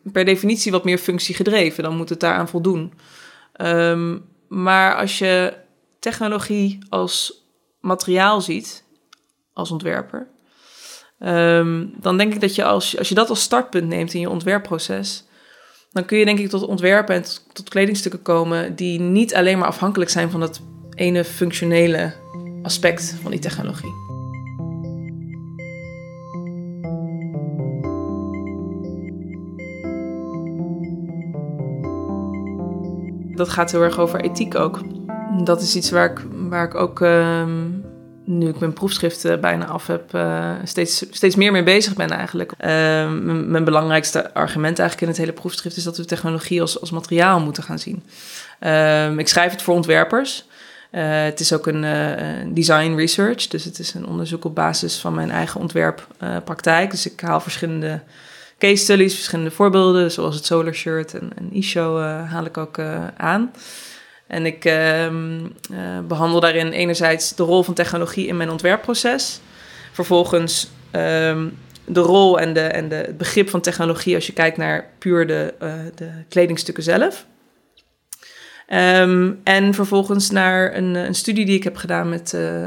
[0.04, 1.84] per definitie wat meer functiegedreven.
[1.84, 2.94] Dan moet het daaraan voldoen.
[3.54, 5.54] Ehm, maar als je
[6.00, 7.46] technologie als
[7.80, 8.84] materiaal ziet,
[9.54, 10.28] als ontwerper,
[11.20, 14.30] ehm, dan denk ik dat je als, als je dat als startpunt neemt in je
[14.30, 15.26] ontwerpproces,
[15.92, 17.24] dan kun je denk ik tot ontwerpen en
[17.54, 20.62] tot, kledingstukken komen die niet alleen maar afhankelijk zijn van dat
[20.96, 22.14] ene functionele
[22.64, 24.00] aspect van die technologie.
[33.36, 34.80] Dat gaat heel erg over ethiek ook.
[35.44, 37.81] Dat is iets waar ik, waar ik ook, ehm,
[38.38, 42.10] nu ik mijn proefschrift eh, bijna af heb, eh, steeds, steeds meer mee bezig ben
[42.10, 42.52] eigenlijk.
[42.58, 46.92] Ehm, mijn, belangrijkste argument eigenlijk in het hele proefschrift is dat we technologie als, als
[46.92, 48.04] materiaal moeten gaan zien.
[48.60, 50.46] Ehm, ik schrijf het voor ontwerpers.
[50.92, 54.98] Eh, het is ook een eh, design research, dus het is een onderzoek op basis
[54.98, 56.92] van mijn eigen ontwerppraktijk.
[56.92, 58.02] dus ik haal verschillende
[58.62, 63.08] case studies, verschillende voorbeelden, zoals het Solar Shirt en, en eh, haal ik ook eh,
[63.18, 63.52] aan.
[64.32, 65.40] En ik ehm,
[65.72, 69.42] eh, behandel daarin enerzijds de rol van technologie in mijn ontwerpproces.
[69.92, 71.48] Vervolgens ehm,
[71.86, 75.28] de rol en, de, en de, het begrip van technologie als je kijkt naar puur
[75.28, 77.26] de, eh, de kledingstukken zelf.
[78.68, 82.64] Ehm, en vervolgens naar een, een studie die ik heb gedaan met eh,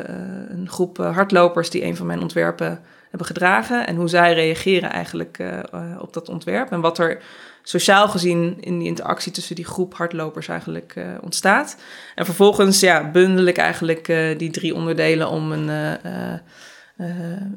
[0.49, 2.83] een groep eh, hardlopers die een van mijn ontwerpen
[3.15, 3.87] hebben gedragen.
[3.87, 6.71] En hoe zij reageren eigenlijk eh, eh, op dat ontwerp.
[6.71, 7.23] En wat er
[7.67, 11.77] sociaal gezien in die interactie tussen die groep hardlopers eigenlijk eh, ontstaat.
[12.15, 17.07] En vervolgens ja, bundel ik eigenlijk eh, die drie onderdelen om een, eh,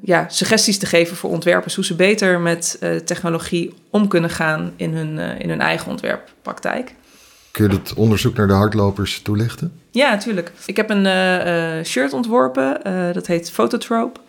[0.01, 1.75] ja, suggesties te geven voor ontwerpers.
[1.75, 6.93] Hoe ze beter met technologie om kunnen gaan in hun, in hun eigen ontwerppraktijk.
[7.51, 9.71] Kun je dat onderzoek naar de hardlopers toelichten?
[9.91, 10.51] Ja, natuurlijk.
[10.65, 12.79] Ik heb een shirt ontworpen,
[13.13, 14.19] dat heet Phototrope.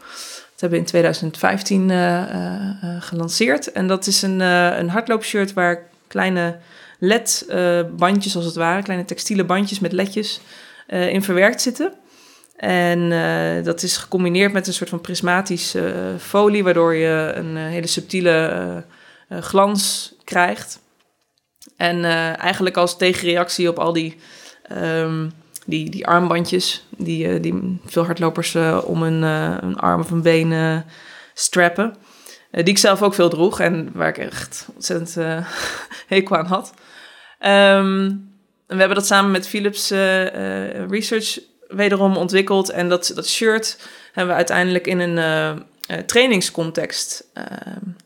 [0.58, 3.72] Dat hebben we in 2015 eh, eh, eh, gelanceerd.
[3.72, 6.58] En dat is een, een hardloopshirt waar kleine
[6.98, 10.40] LED-bandjes, als het ware, kleine textiele bandjes met ledjes
[10.86, 11.92] in verwerkt zitten.
[12.56, 13.10] En
[13.64, 18.84] dat is gecombineerd met een soort van prismatische folie, waardoor je een hele subtiele
[19.28, 20.80] glans krijgt.
[21.76, 22.04] En
[22.36, 24.16] eigenlijk als tegenreactie op al die,
[24.62, 25.28] ehm,
[25.68, 30.22] die, die armbandjes die, eh, die veel hardlopers eh, om een, eh, arm of een
[30.22, 30.85] been
[31.35, 31.96] strappen.
[32.50, 35.16] Die ik zelf ook veel droeg en waar ik echt ontzettend
[36.07, 36.74] hekel aan had.
[37.38, 38.04] Ehm,
[38.66, 39.90] en we hebben dat samen met Philips
[40.88, 42.70] Research wederom ontwikkeld.
[42.70, 45.18] En dat, dat shirt hebben we uiteindelijk in een,
[46.07, 47.24] trainingscontext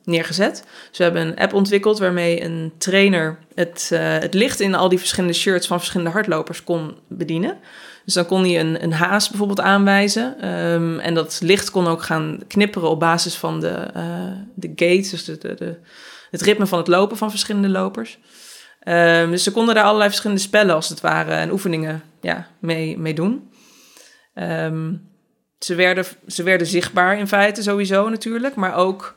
[0.05, 0.64] neergezet.
[0.88, 4.99] Dus we hebben een app ontwikkeld waarmee een trainer het, het licht in al die
[4.99, 7.59] verschillende shirts van verschillende hardlopers kon bedienen.
[8.05, 10.40] Dus dan kon hij een, een haas bijvoorbeeld aanwijzen.
[10.40, 13.90] Ehm, en dat licht kon ook gaan knipperen op basis van de,
[14.55, 15.77] de gates, dus de, de,
[16.31, 18.18] het ritme van het lopen van verschillende lopers.
[18.88, 22.99] Um, dus ze konden daar allerlei verschillende spellen als het ware en oefeningen ja, mee,
[22.99, 23.51] mee doen.
[24.35, 25.11] Um,
[25.64, 29.14] ze, werden, ze werden zichtbaar in feite sowieso natuurlijk, maar ook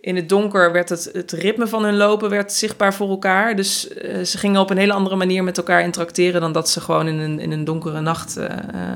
[0.00, 3.56] in het donker werd het, het ritme van hun lopen werd zichtbaar voor elkaar.
[3.56, 6.80] Dus uh, ze gingen op een hele andere manier met elkaar interacteren dan dat ze
[6.80, 8.44] gewoon in een, in een donkere nacht uh,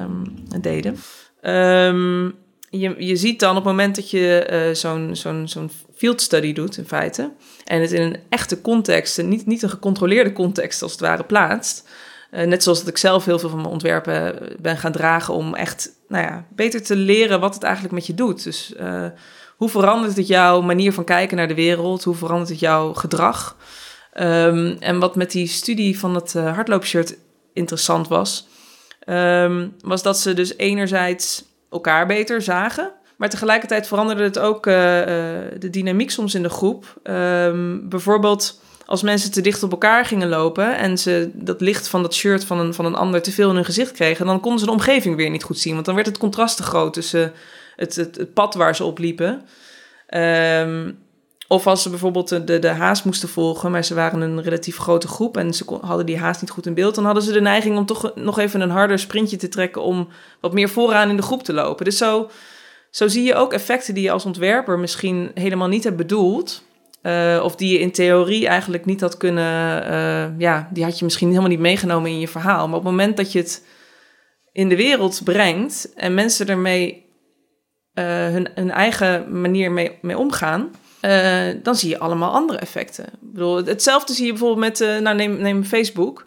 [0.03, 0.97] um, deden.
[1.43, 2.35] Um,
[2.71, 6.53] je, je ziet dan op het moment dat je uh, zo'n zo'n zo'n field study
[6.53, 7.31] doet, in feite,
[7.65, 11.89] en het in een echte context, niet, niet een gecontroleerde context als het ware plaatst.
[12.33, 15.55] Uh, net zoals dat ik zelf heel veel van mijn ontwerpen ben gaan dragen om
[15.55, 18.45] echt nou ja, beter te leren wat het eigenlijk met je doet.
[18.45, 19.07] Dus uh,
[19.57, 22.05] hoe verandert het jouw manier van kijken naar de wereld?
[22.05, 23.57] Hoe verandert het jouw gedrag?
[24.21, 27.17] Um, en wat met die studie van het uh, hardloopshirt
[27.53, 28.49] interessant was,
[29.07, 32.93] um, was dat ze dus enerzijds elkaar beter zagen.
[33.17, 37.01] Maar tegelijkertijd veranderde het ook de dynamiek soms in de groep.
[37.03, 38.61] Um, bijvoorbeeld
[38.91, 42.45] als mensen te dicht op elkaar gingen lopen en ze dat licht van dat shirt
[42.45, 44.71] van een, van een ander te veel in hun gezicht kregen, dan konden ze de
[44.71, 45.75] omgeving weer niet goed zien.
[45.75, 47.33] Want dan werd het contrast te groot tussen
[47.77, 49.43] het, het, pad waar ze op liepen.
[50.15, 50.99] Um,
[51.49, 55.09] of als ze bijvoorbeeld de, de, haas moesten volgen, maar ze waren een relatief grote
[55.09, 57.77] groep en ze hadden die haas niet goed in beeld, dan hadden ze de neiging
[57.77, 60.09] om toch nog even een harder sprintje te trekken om
[60.41, 61.85] wat meer vooraan in de groep te lopen.
[61.85, 62.31] Dus zo,
[62.91, 66.63] zo zie je ook effecten die je als ontwerper misschien helemaal niet hebt bedoeld.
[67.03, 71.05] Uh, of die je in theorie eigenlijk niet had kunnen, uh, ja, die had je
[71.05, 72.67] misschien helemaal niet meegenomen in je verhaal.
[72.69, 73.67] Maar op het moment dat je het
[74.53, 77.07] in de wereld brengt en mensen ermee
[77.95, 80.71] uh, hun, eigen manier mee, mee omgaan,
[81.63, 83.05] dan zie je allemaal andere effecten.
[83.05, 86.25] Ik bedoel, hetzelfde zie je bijvoorbeeld met, nou neem, neem Facebook.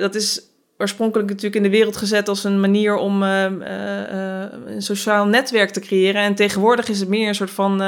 [0.00, 0.42] Dat is
[0.78, 6.22] oorspronkelijk natuurlijk in de wereld gezet als een manier om een sociaal netwerk te creëren.
[6.22, 7.82] En tegenwoordig is het meer een soort van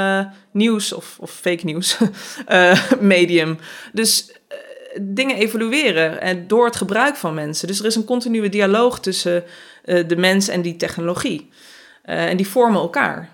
[0.50, 1.98] nieuws of, of fake nieuws
[3.00, 3.58] medium.
[3.92, 4.32] Dus
[5.00, 7.66] dingen evolueren en door het gebruik van mensen.
[7.66, 9.44] Dus er is een continue dialoog tussen
[9.84, 11.50] de mens en die technologie.
[12.02, 13.30] en die vormen elkaar.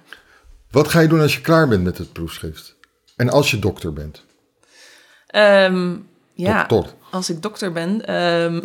[0.73, 2.77] Wat ga je doen als je klaar bent met het proefschrift?
[3.17, 4.25] En als je dokter bent?
[5.35, 6.95] Um, ja, dokter.
[7.12, 8.14] Als ik dokter ben.
[8.14, 8.62] Um,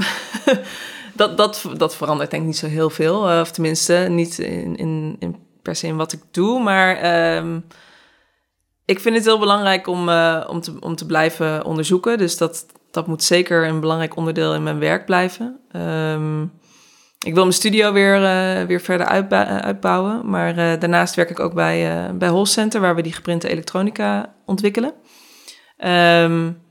[1.15, 3.31] dat, dat, dat verandert denk ik niet zo heel veel.
[3.31, 6.60] Uh, of tenminste, niet in, in, in, per se in wat ik doe.
[6.60, 7.65] Maar um,
[8.86, 12.17] ik vind het heel belangrijk om, uh, om, te, om te blijven onderzoeken.
[12.17, 15.60] Dus dat, dat moet zeker een belangrijk onderdeel in mijn werk blijven.
[17.25, 20.29] Ik wil mijn studio weer, uh, weer verder uitbouwen.
[20.29, 24.93] Maar daarnaast werk ik ook bij, bij Hol Center, waar we die geprinte elektronica ontwikkelen.
[25.77, 26.65] Um,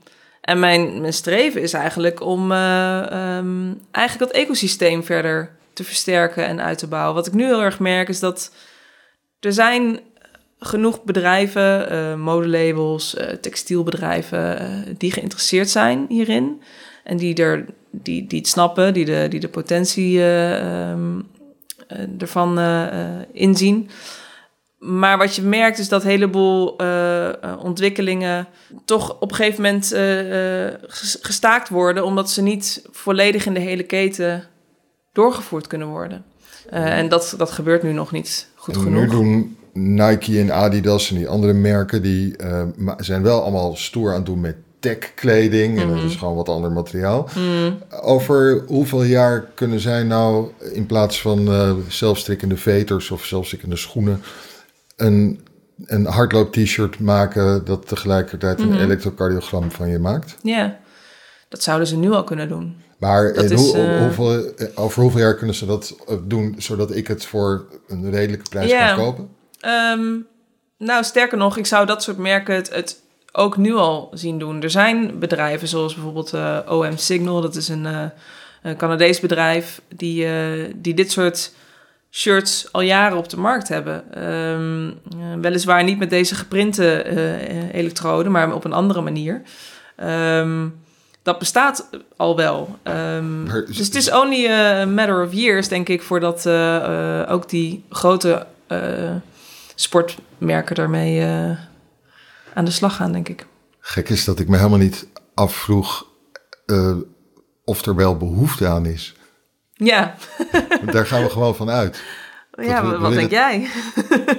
[0.47, 6.77] en mijn, streven is eigenlijk om um, eigenlijk dat ecosysteem verder te versterken en uit
[6.77, 7.15] te bouwen.
[7.15, 8.51] Wat ik nu heel erg merk is dat
[9.39, 9.99] er zijn
[10.59, 16.61] genoeg bedrijven, modelabels, textielbedrijven, die geïnteresseerd zijn hierin.
[17.03, 21.27] En die, er, die, die het snappen, die de, die de potentie uh, um,
[22.19, 22.97] ervan uh,
[23.31, 23.89] inzien.
[24.77, 28.47] Maar wat je merkt is dat een heleboel uh, ontwikkelingen
[28.85, 30.89] toch op een gegeven moment uh,
[31.21, 34.43] gestaakt worden, omdat ze niet volledig in de hele keten
[35.13, 36.23] doorgevoerd kunnen worden.
[36.69, 39.01] en dat, dat gebeurt nu nog niet goed en genoeg.
[39.01, 42.35] Nu doen Nike en Adidas en die andere merken, die
[42.97, 45.73] zijn wel allemaal stoer aan het doen met tech-kleding.
[45.73, 45.89] Mm -hmm.
[45.89, 47.29] En dat is gewoon wat ander materiaal.
[47.35, 47.77] Mm.
[48.01, 54.21] Over hoeveel jaar kunnen zij nou in plaats van uh, zelfstrikkende veters of zelfstrikkende schoenen...
[54.97, 55.47] een,
[55.85, 58.73] een hardloop-t-shirt maken dat tegelijkertijd mm -hmm.
[58.73, 60.37] een elektrocardiogram van je maakt?
[60.43, 60.79] Ja,
[61.49, 62.75] dat zouden ze nu al kunnen doen.
[62.97, 63.99] Maar is, hoe, uh...
[63.99, 68.69] hoeveel, over hoeveel jaar kunnen ze dat doen zodat ik het voor een redelijke prijs
[68.69, 68.95] yeah.
[68.95, 69.29] kan kopen?
[69.65, 70.27] Um,
[70.77, 74.61] nou, sterker nog, ik zou dat soort merken het, het ook nu al zien doen.
[74.61, 78.03] Er zijn bedrijven zoals bijvoorbeeld uh, OM Signal, dat is een, uh,
[78.61, 80.27] een Canadees bedrijf, die,
[80.75, 81.51] die dit soort
[82.11, 84.23] shirts al jaren op de markt hebben.
[84.27, 84.99] Um,
[85.41, 87.03] weliswaar niet met deze geprinte
[87.71, 89.41] elektroden, maar op een andere manier.
[90.03, 90.79] Um,
[91.21, 92.79] dat bestaat al wel.
[92.83, 96.47] Um, maar, dus het is only a matter of years, denk ik, voordat
[97.29, 98.45] ook die grote
[99.75, 101.25] sportmerken daarmee
[102.53, 103.45] aan de slag gaan, denk ik.
[103.79, 106.05] Gek is dat ik me helemaal niet afvroeg
[106.65, 106.95] uh,
[107.63, 109.15] of er wel behoefte aan is.
[109.77, 110.15] Ja.
[110.91, 112.01] Daar gaan we gewoon van uit.
[112.61, 113.67] Ja, we- wat, willen- denk jij?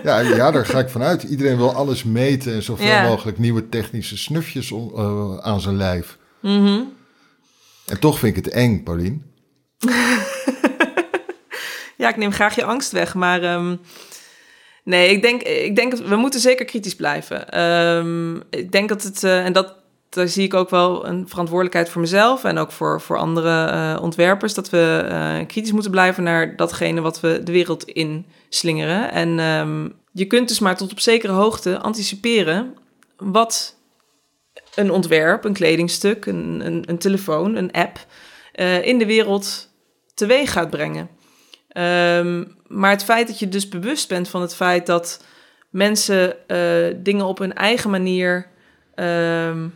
[0.03, 1.22] Ja, ja, daar ga ik vanuit.
[1.22, 3.03] Iedereen wil alles meten en zoveel Ja.
[3.09, 6.16] mogelijk nieuwe technische snufjes eh, aan zijn lijf.
[6.40, 6.81] Mhm.
[7.87, 9.22] En toch vind ik het eng, Paulien.
[11.96, 13.77] Ja, ik neem graag je angst weg, maar ehm,
[14.85, 17.48] nee, ik denk, ik denk dat we moeten zeker kritisch blijven.
[17.51, 19.74] Ehm, ik denk dat het, eh, en dat
[20.09, 24.03] daar zie ik ook wel een verantwoordelijkheid voor mezelf en ook voor, voor andere eh,
[24.03, 29.12] ontwerpers, dat we eh, kritisch moeten blijven naar datgene wat we de wereld in slingeren.
[29.12, 32.77] En ehm, je kunt dus maar tot op zekere hoogte anticiperen
[33.16, 33.77] wat
[34.75, 38.07] een ontwerp, een kledingstuk, een, een, een telefoon, een app
[38.53, 39.68] eh, in de wereld
[40.14, 41.09] teweeg gaat brengen.
[41.68, 45.25] Ehm, maar het feit dat je dus bewust bent van het feit dat
[45.71, 46.37] mensen
[47.03, 48.47] dingen op hun eigen manier
[48.94, 49.66] ehm,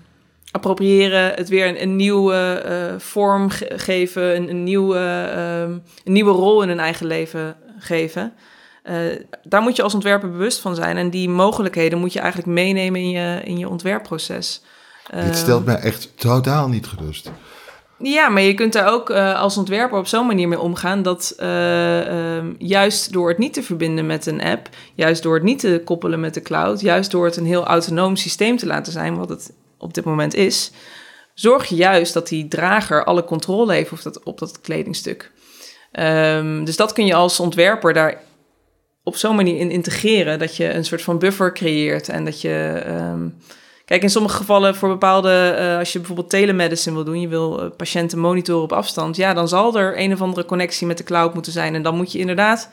[0.52, 2.34] appropriëren, het weer een, een nieuwe
[2.64, 4.98] eh, vorm ge- geven, een, een, nieuwe,
[5.34, 5.70] ehm,
[6.04, 8.32] een nieuwe rol in hun eigen leven geven.
[8.82, 8.94] Eh,
[9.42, 10.96] daar moet je als ontwerper bewust van zijn.
[10.96, 14.62] En die mogelijkheden moet je eigenlijk meenemen in je, in je ontwerpproces.
[15.10, 17.30] Dit Ehm, stelt mij echt totaal niet gerust.
[17.98, 21.34] ja, maar je kunt daar ook eh, als ontwerper op zo'n manier mee omgaan dat
[21.38, 25.58] eh, ehm, juist door het niet te verbinden met een app, juist door het niet
[25.58, 29.16] te koppelen met de cloud, juist door het een heel autonoom systeem te laten zijn,
[29.16, 30.72] wat het op dit moment is,
[31.34, 35.32] zorg je juist dat die drager alle controle heeft op dat, op dat kledingstuk.
[35.92, 38.20] Ehm, dus dat kun je als ontwerper daar
[39.02, 42.82] op zo'n manier in integreren dat je een soort van buffer creëert en dat je.
[42.84, 43.28] ehm,
[43.84, 47.60] Kijk, in sommige gevallen voor bepaalde, eh, als je bijvoorbeeld telemedicine wil doen, je wil
[47.60, 51.04] eh, patiënten monitoren op afstand, ja, dan zal er een of andere connectie met de
[51.04, 51.74] cloud moeten zijn.
[51.74, 52.70] En dan moet je inderdaad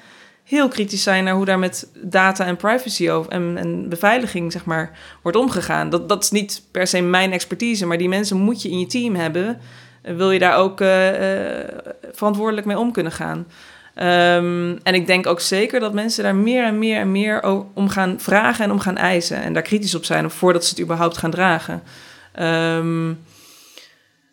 [0.50, 4.66] heel kritisch zijn naar hoe daar met data en privacy over, en, en beveiliging, zeg
[4.66, 5.90] maar, wordt omgegaan.
[5.90, 8.86] Dat, dat is niet per se mijn expertise, maar die mensen moet je in je
[8.86, 9.60] team hebben.
[10.02, 11.68] Eh, wil je daar ook eh, eh,
[12.12, 13.48] verantwoordelijk mee om kunnen gaan?
[13.96, 17.90] Ehm, en ik denk ook zeker dat mensen daar meer en meer en meer om
[17.90, 19.42] gaan vragen en om gaan eisen.
[19.42, 21.84] En daar kritisch op zijn voordat ze het überhaupt gaan dragen.
[22.32, 23.14] Ehm,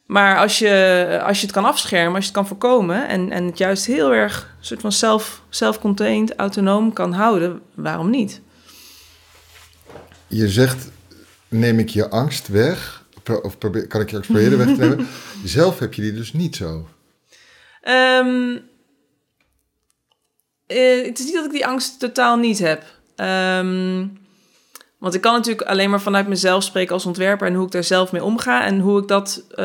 [0.07, 3.45] maar als je, als je het kan afschermen, als je het kan voorkomen en, en
[3.45, 8.41] het juist heel erg soort van self, self-contained, autonoom kan houden, waarom niet?
[10.27, 10.91] Je zegt,
[11.49, 13.05] neem ik je angst weg?
[13.43, 15.07] Of probeer, kan ik je angst proberen weg te nemen?
[15.45, 16.89] Zelf heb je die dus niet zo.
[17.81, 18.59] Ehm,
[20.67, 22.85] eh, het is niet dat ik die angst totaal niet heb.
[23.17, 24.07] Ehm,
[24.99, 27.85] want ik kan natuurlijk alleen maar vanuit mezelf spreken als ontwerper en hoe ik daar
[27.85, 29.57] zelf mee omga en hoe ik dat eh,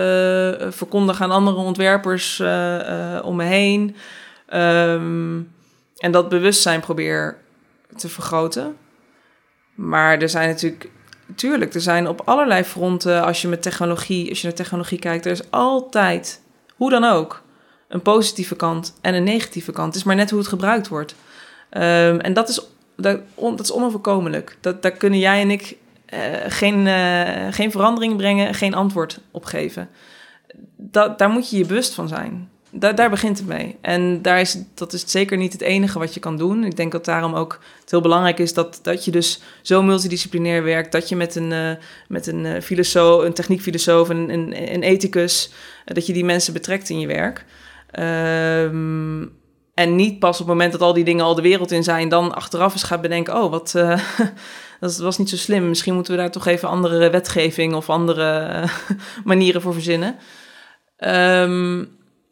[0.69, 3.95] verkondig aan andere ontwerpers eh, eh, om me heen.
[4.47, 5.39] Ehm,
[5.97, 7.37] en dat bewustzijn probeer
[7.95, 8.77] te vergroten.
[9.75, 10.89] Maar er zijn natuurlijk,
[11.35, 15.25] tuurlijk, er zijn op allerlei fronten, als je met technologie, als je naar technologie kijkt,
[15.25, 16.41] er is altijd,
[16.75, 17.41] hoe dan ook,
[17.87, 19.87] een positieve kant en een negatieve kant.
[19.87, 21.15] Het is maar net hoe het gebruikt wordt.
[21.69, 22.61] Ehm, en dat is,
[23.01, 24.57] dat, is onoverkomelijk.
[24.61, 29.45] Dat, daar kunnen jij en ik eh, geen, eh, geen verandering brengen, geen antwoord op
[29.45, 29.89] geven.
[30.75, 32.49] Dat, daar moet je je bewust van zijn.
[32.69, 33.77] Daar, daar begint het mee.
[33.81, 36.63] En daar is, dat is zeker niet het enige wat je kan doen.
[36.63, 40.63] Ik denk dat daarom ook het heel belangrijk is dat, dat je dus zo multidisciplinair
[40.63, 40.91] werkt.
[40.91, 41.71] Dat je met een, eh,
[42.07, 45.51] met een filosoof, een techniekfilosoof, een, een, een ethicus,
[45.85, 47.45] dat je die mensen betrekt in je werk.
[47.91, 49.25] Ehm,
[49.73, 52.09] en niet pas op het moment dat al die dingen al de wereld in zijn,
[52.09, 53.99] dan achteraf eens gaat bedenken: oh, wat, eh,
[54.79, 55.69] dat was niet zo slim.
[55.69, 58.69] Misschien moeten we daar toch even andere wetgeving of andere eh,
[59.23, 60.15] manieren voor verzinnen.
[60.97, 61.85] Ehm,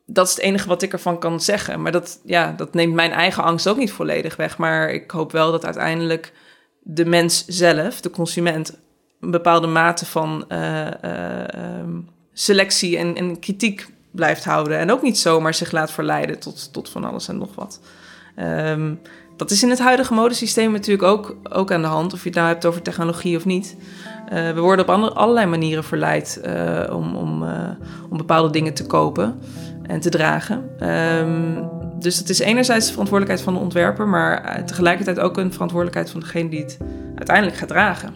[0.05, 1.81] dat is het enige wat ik ervan kan zeggen.
[1.81, 4.57] Maar dat, ja, dat neemt mijn eigen angst ook niet volledig weg.
[4.57, 6.33] Maar ik hoop wel dat uiteindelijk
[6.79, 8.79] de mens zelf, de consument,
[9.21, 11.99] een bepaalde mate van eh, eh, ehm,
[12.33, 14.77] selectie en, en kritiek blijft houden.
[14.77, 17.79] En ook niet zomaar zich laat verleiden tot, tot van alles en nog wat.
[18.35, 18.93] Ehm,
[19.37, 22.37] dat is in het huidige modesysteem natuurlijk ook, ook aan de hand, of je het
[22.37, 23.75] nou hebt over technologie of niet.
[24.29, 27.69] Eh, we worden op andere, allerlei manieren verleid eh, om, om, eh,
[28.09, 29.39] om bepaalde dingen te kopen
[29.83, 30.69] en te dragen.
[30.79, 31.63] Ehm,
[31.99, 36.19] dus het is enerzijds de verantwoordelijkheid van de ontwerper, maar tegelijkertijd ook een verantwoordelijkheid van
[36.19, 36.77] degene die het
[37.15, 38.15] uiteindelijk gaat dragen.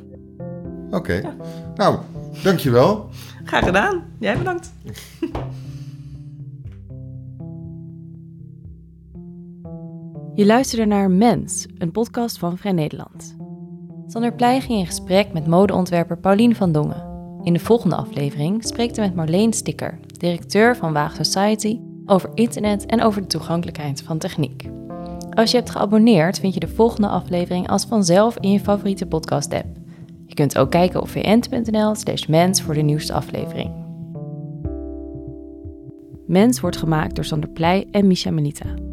[0.91, 1.21] Oké.
[1.75, 1.97] Nou,
[2.43, 3.10] dankjewel.
[3.43, 4.03] Graag gedaan.
[4.19, 4.73] Jij bedankt.
[10.36, 13.36] Je luisterde naar Mens, een podcast van Vrij Nederland.
[14.08, 17.04] Sander Pleij ging in gesprek met modeontwerper Paulien van Dongen.
[17.43, 22.86] In de volgende aflevering spreekt hij met Marleen Sticker, directeur van Waag Society, over internet
[22.86, 24.69] en over de toegankelijkheid van techniek.
[25.30, 29.67] Als je hebt geabonneerd, vind je de volgende aflevering als vanzelf in je favoriete podcast-app.
[30.25, 33.71] Je kunt ook kijken op vn.nl slash mens voor de nieuwste aflevering.
[36.27, 38.92] Mens wordt gemaakt door Sander Pleij en Misha Manita.